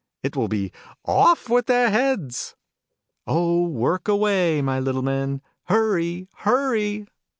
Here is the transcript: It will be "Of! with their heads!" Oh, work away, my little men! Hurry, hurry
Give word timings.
It 0.23 0.35
will 0.35 0.47
be 0.47 0.71
"Of! 1.05 1.47
with 1.47 1.67
their 1.67 1.91
heads!" 1.91 2.55
Oh, 3.27 3.67
work 3.67 4.07
away, 4.07 4.59
my 4.59 4.79
little 4.79 5.03
men! 5.03 5.43
Hurry, 5.65 6.27
hurry 6.37 7.05